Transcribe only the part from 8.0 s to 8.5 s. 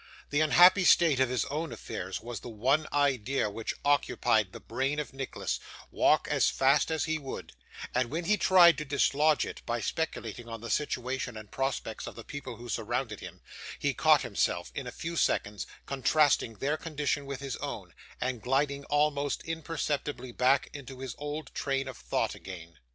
when he